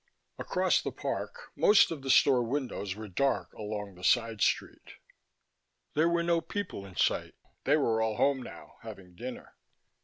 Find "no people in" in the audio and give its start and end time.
6.23-6.95